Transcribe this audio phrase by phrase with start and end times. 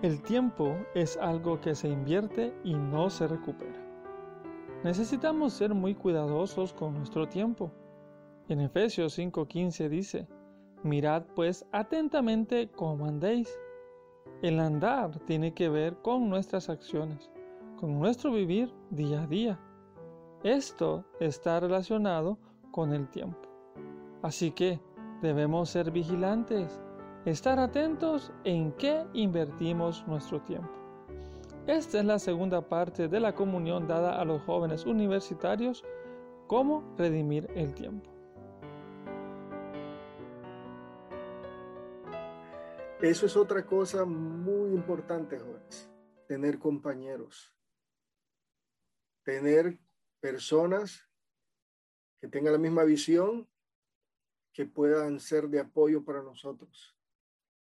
[0.00, 3.84] El tiempo es algo que se invierte y no se recupera.
[4.84, 7.72] Necesitamos ser muy cuidadosos con nuestro tiempo.
[8.48, 10.28] En Efesios 5:15 dice,
[10.84, 13.58] Mirad pues atentamente cómo andéis.
[14.40, 17.28] El andar tiene que ver con nuestras acciones,
[17.76, 19.58] con nuestro vivir día a día.
[20.44, 22.38] Esto está relacionado
[22.70, 23.48] con el tiempo.
[24.22, 24.80] Así que
[25.22, 26.80] debemos ser vigilantes,
[27.24, 30.70] estar atentos en qué invertimos nuestro tiempo.
[31.66, 35.84] Esta es la segunda parte de la comunión dada a los jóvenes universitarios,
[36.46, 38.10] cómo redimir el tiempo.
[43.02, 45.88] Eso es otra cosa muy importante, jóvenes,
[46.26, 47.54] tener compañeros,
[49.22, 49.78] tener
[50.20, 51.06] personas
[52.20, 53.46] que tengan la misma visión,
[54.52, 56.97] que puedan ser de apoyo para nosotros.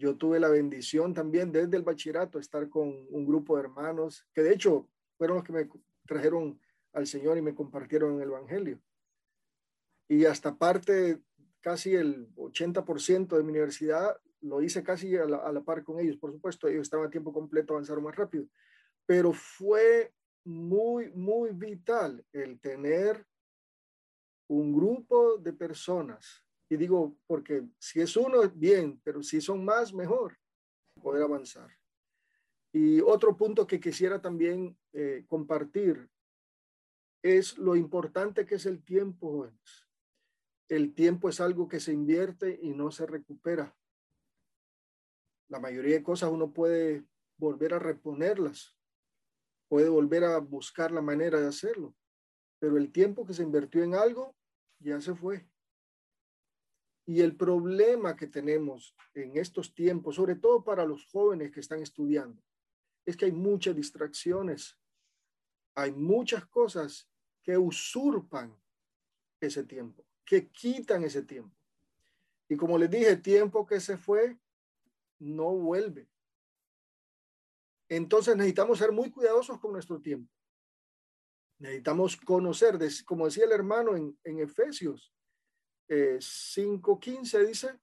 [0.00, 4.42] Yo tuve la bendición también desde el bachillerato estar con un grupo de hermanos que
[4.42, 5.68] de hecho fueron los que me
[6.06, 6.58] trajeron
[6.94, 8.80] al Señor y me compartieron el Evangelio.
[10.08, 11.20] Y hasta parte,
[11.60, 16.16] casi el 80% de mi universidad lo hice casi a la, par con ellos.
[16.16, 18.46] Por supuesto, ellos estaban a tiempo completo, avanzaron más rápido.
[19.04, 23.26] Pero fue muy, muy vital el tener
[24.48, 26.42] un grupo de personas.
[26.70, 30.38] Y digo, porque si es uno, bien, pero si son más, mejor
[31.02, 31.70] poder avanzar.
[32.72, 36.08] Y otro punto que quisiera también eh, compartir
[37.22, 39.86] es lo importante que es el tiempo, jóvenes.
[40.68, 43.76] El tiempo es algo que se invierte y no se recupera
[45.50, 47.04] la mayoría de cosas uno puede
[47.36, 48.78] volver a reponerlas,
[49.68, 51.94] puede volver a buscar la manera de hacerlo,
[52.60, 54.36] pero el tiempo que se invirtió en algo
[54.78, 55.49] ya se fue.
[57.10, 61.82] Y el problema que tenemos en estos tiempos, sobre todo para los jóvenes que están
[61.82, 62.40] estudiando,
[63.04, 64.78] es que hay muchas distracciones,
[65.74, 67.10] hay muchas cosas
[67.42, 68.56] que usurpan
[69.40, 71.52] ese tiempo, que quitan ese tiempo.
[72.48, 74.38] Y como les dije, tiempo que se fue
[75.18, 76.08] no vuelve.
[77.88, 80.32] Entonces necesitamos ser muy cuidadosos con nuestro tiempo.
[81.58, 85.12] Necesitamos conocer, como decía el hermano en, Efesios
[85.90, 87.80] 5.15, eh, dice,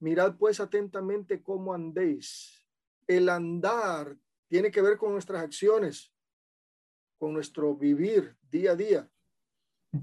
[0.00, 2.66] mirad pues atentamente cómo andéis.
[3.06, 4.18] El andar
[4.48, 6.12] tiene que ver con nuestras acciones,
[7.18, 9.10] con nuestro vivir día a día.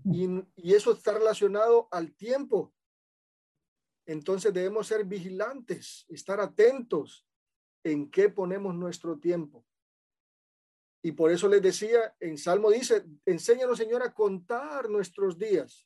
[0.06, 2.74] Y, y eso está relacionado al tiempo.
[4.06, 7.28] Entonces debemos ser vigilantes, estar atentos
[7.84, 9.66] en qué ponemos nuestro tiempo.
[11.02, 15.86] Y por eso les decía, en Salmo dice, enséñanos Señor a contar nuestros días.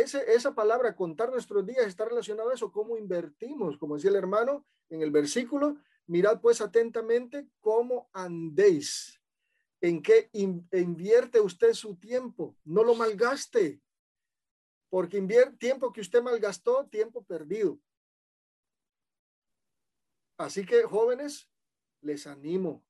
[0.00, 4.66] Esa palabra, contar nuestros días, está relacionado a eso, cómo invertimos, como decía el hermano
[4.90, 9.22] en el versículo, mirad pues atentamente cómo andéis,
[9.80, 13.80] en qué invierte usted su tiempo, no lo malgaste,
[14.88, 17.78] porque invierte tiempo que usted malgastó, tiempo perdido.
[20.36, 21.48] Así que jóvenes,
[22.00, 22.84] les animo,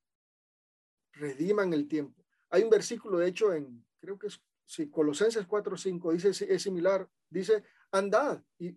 [1.12, 2.24] rediman el tiempo.
[2.48, 7.08] Hay un versículo, de hecho, en, creo que es sí, Colosenses 4.5, dice, es similar,
[7.28, 8.74] dice, andad, y,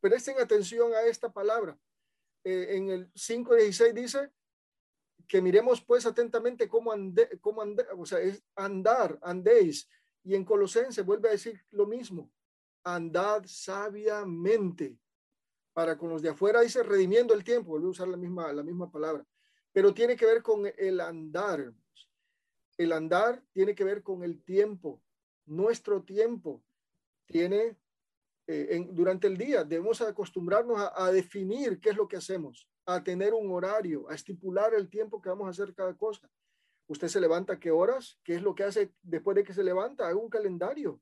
[0.00, 1.78] presten atención a esta palabra.
[2.44, 4.30] Eh, en el 5.16 dice
[5.26, 9.88] que miremos pues atentamente cómo ande, cómo ande, o sea, es andar, andéis.
[10.22, 12.32] Y en Colosenses vuelve a decir lo mismo,
[12.84, 14.96] andad sabiamente.
[15.72, 18.62] Para con los de afuera dice redimiendo el tiempo, vuelve a usar la misma, la
[18.62, 19.26] misma palabra,
[19.72, 21.72] pero tiene que ver con el andar.
[22.78, 25.02] El andar tiene que ver con el tiempo.
[25.46, 26.62] Nuestro tiempo
[27.26, 27.76] tiene,
[28.46, 33.02] eh, durante el día, debemos acostumbrarnos a, a definir qué es lo que hacemos, a
[33.02, 36.28] tener un horario, a estipular el tiempo que vamos a hacer cada cosa.
[36.88, 40.06] Usted se levanta qué horas, qué es lo que hace después de que se levanta,
[40.06, 41.00] haga un calendario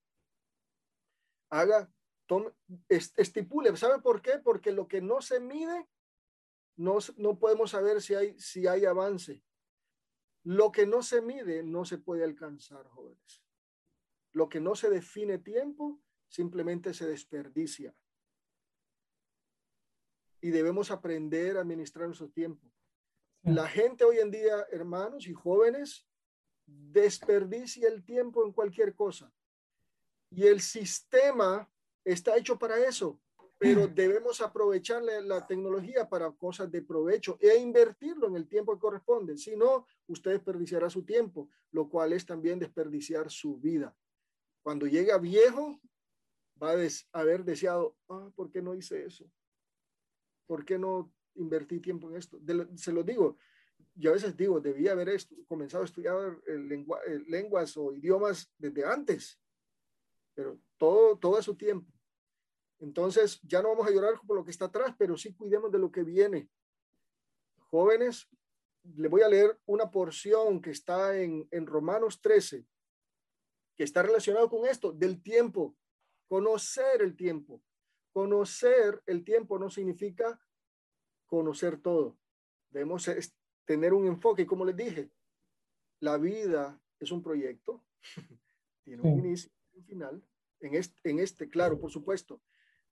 [1.55, 1.91] haga,
[2.27, 2.51] tome,
[2.89, 3.77] estipule.
[3.77, 4.39] ¿Sabe por qué?
[4.43, 5.89] Porque lo que no se mide,
[6.77, 9.43] no, no podemos saber si hay, si hay avance.
[10.43, 13.43] Lo que no se mide no se puede alcanzar, jóvenes.
[14.35, 17.95] Lo que no se define tiempo simplemente se desperdicia.
[20.41, 22.71] Y debemos aprender a administrar nuestro tiempo.
[23.43, 26.07] La gente hoy en día, hermanos y jóvenes,
[26.67, 29.33] desperdicia el tiempo en cualquier cosa.
[30.31, 31.71] Y el sistema
[32.05, 33.21] está hecho para eso,
[33.57, 38.81] pero debemos aprovechar la, tecnología para cosas de provecho e invertirlo en el tiempo que
[38.81, 39.39] corresponde.
[39.39, 43.95] Si no, usted desperdiciará su tiempo, lo cual es también desperdiciar su vida.
[44.65, 45.81] Cuando llega viejo,
[46.61, 49.31] va a haber deseado, ah, ¿por qué no hice eso?
[50.47, 52.39] ¿Por qué no invertí tiempo en esto.
[52.77, 53.37] se lo digo,
[53.95, 55.17] yo a veces digo, debía haber
[55.47, 56.41] comenzado a estudiar
[57.27, 59.41] lenguas o idiomas desde antes,
[60.35, 61.91] pero todo, todo a su tiempo.
[62.81, 65.79] Entonces, ya no vamos a llorar por lo que está atrás, pero sí cuidemos de
[65.79, 66.49] lo que viene.
[67.71, 68.29] Jóvenes,
[68.97, 72.67] le voy a leer una porción que está en, en Romanos 13,
[73.77, 75.77] que está relacionado con esto, del tiempo,
[76.29, 77.63] conocer el tiempo.
[78.13, 80.41] Conocer el tiempo no significa
[81.27, 82.17] conocer todo.
[82.71, 83.09] Debemos
[83.65, 85.11] tener un enfoque, como les dije,
[86.01, 87.85] la vida es un proyecto,
[88.85, 90.25] tiene un inicio y un final.
[90.61, 92.41] En este, en este, claro, por supuesto,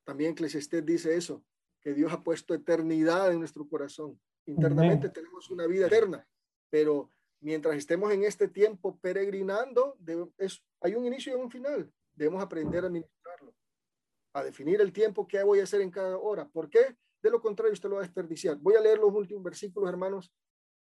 [0.04, 1.44] también Eclesiastés dice eso,
[1.80, 4.20] que Dios ha puesto eternidad en nuestro corazón.
[4.46, 6.26] Internamente tenemos una vida eterna,
[6.70, 7.12] pero
[7.42, 9.98] mientras estemos en este tiempo peregrinando,
[10.80, 11.92] hay un inicio y un final.
[12.14, 13.54] Debemos aprender a administrarlo,
[14.32, 16.48] a definir el tiempo que voy a hacer en cada hora.
[16.48, 16.96] ¿Por qué?
[17.20, 18.56] De lo contrario, usted lo va a desperdiciar.
[18.56, 20.32] Voy a leer los últimos versículos, hermanos,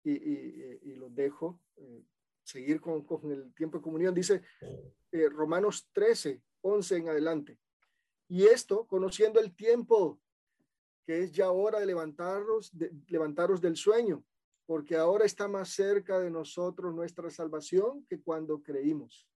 [0.03, 2.03] y, y, los dejo eh,
[2.43, 4.13] seguir con, el tiempo de comunión.
[4.13, 4.43] Dice
[5.11, 7.59] eh, Romanos 13, 11 en adelante.
[8.27, 10.19] Y esto, conociendo el tiempo,
[11.05, 14.23] que es ya hora de levantarnos, de levantaros del sueño,
[14.65, 19.27] porque ahora está más cerca de nosotros nuestra salvación que cuando creímos.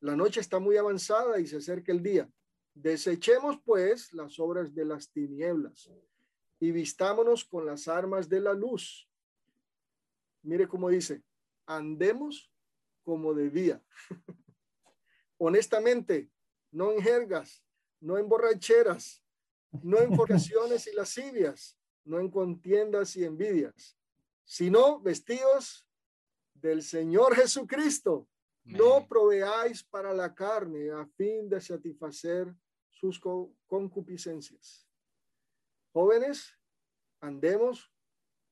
[0.00, 2.30] La noche está muy avanzada y se acerca el día.
[2.74, 5.90] Desechemos pues las obras de las tinieblas
[6.60, 9.08] y vistámonos con las armas de la luz.
[10.42, 11.22] Mire cómo dice,
[11.66, 12.52] andemos
[13.02, 13.82] como de día.
[15.38, 16.30] Honestamente,
[16.70, 17.64] no en jergas,
[18.00, 19.24] no en borracheras,
[19.82, 23.96] no en fornicaciones y lascivias, no en contiendas y envidias,
[24.44, 25.86] sino vestidos
[26.54, 28.28] del Señor Jesucristo.
[28.64, 32.54] No proveáis para la carne a fin de satisfacer
[32.90, 33.20] sus
[33.66, 34.88] concupiscencias.
[35.92, 36.58] Jóvenes,
[37.20, 37.92] andemos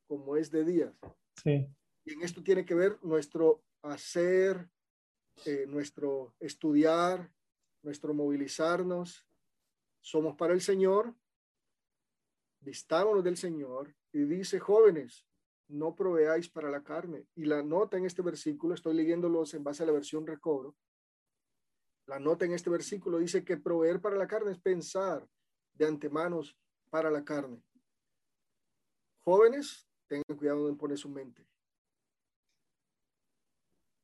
[0.06, 0.94] como es de día.
[1.42, 1.66] Sí.
[2.04, 4.68] Y en esto tiene que ver nuestro hacer,
[5.46, 7.32] eh, nuestro estudiar,
[7.82, 9.26] nuestro movilizarnos.
[10.00, 11.14] Somos para el Señor,
[12.60, 15.26] vistámonos del Señor y dice, jóvenes,
[15.68, 17.26] no proveáis para la carne.
[17.34, 20.76] Y la nota en este versículo, estoy leyéndolos en base a la versión recobro,
[22.06, 25.26] la nota en este versículo dice que proveer para la carne es pensar
[25.74, 26.40] de antemano
[26.90, 27.62] para la carne.
[29.24, 31.46] Jóvenes, tengan cuidado de poner su mente.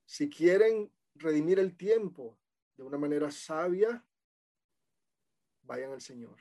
[0.06, 2.38] Si quieren redimir el tiempo
[2.76, 4.04] de una manera sabia,
[5.62, 6.38] vayan al Señor.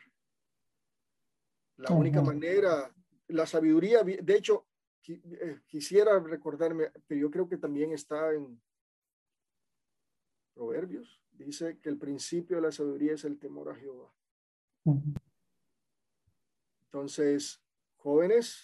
[1.78, 2.94] La única manera,
[3.28, 4.67] la sabiduría, de hecho,
[5.68, 8.62] quisiera recordarme, pero yo creo que también está en
[10.54, 14.12] Proverbios, dice que el principio de la sabiduría es el temor a Jehová.
[16.86, 17.62] Entonces,
[17.98, 18.64] jóvenes,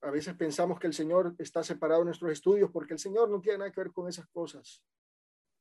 [0.00, 3.40] a veces pensamos que el Señor está separado de nuestros estudios porque el Señor no
[3.40, 4.82] tiene nada que ver con esas cosas.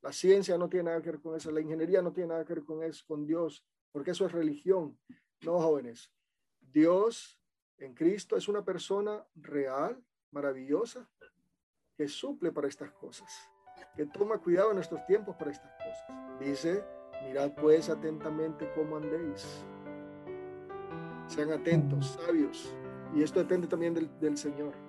[0.01, 2.54] La ciencia no tiene nada que ver con eso, la ingeniería no tiene nada que
[2.56, 4.98] ver con eso, con Dios, porque eso es religión.
[5.42, 6.12] No, jóvenes.
[6.60, 7.38] Dios
[7.80, 11.10] en Cristo es una persona real, maravillosa,
[11.96, 13.30] que suple para estas cosas,
[13.96, 16.40] que toma cuidado en nuestros tiempos para estas cosas.
[16.40, 16.84] Dice,
[17.26, 19.65] mirad pues atentamente cómo andéis.
[21.27, 22.75] Sean atentos, sabios.
[23.13, 24.88] Y esto depende también del, del Señor.